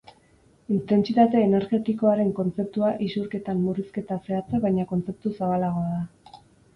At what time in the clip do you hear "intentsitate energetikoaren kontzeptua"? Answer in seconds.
0.75-2.89